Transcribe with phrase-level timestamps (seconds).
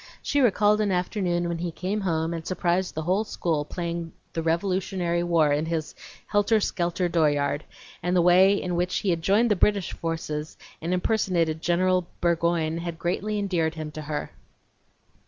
[0.23, 4.41] She recalled an afternoon when he came home and surprised the whole school playing the
[4.41, 5.93] Revolutionary War in his
[6.25, 7.63] helter skelter dooryard,
[8.01, 12.79] and the way in which he had joined the British forces and impersonated General Burgoyne
[12.79, 14.31] had greatly endeared him to her.